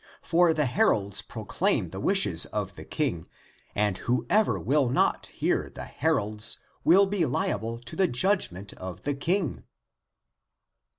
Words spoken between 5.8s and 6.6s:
heralds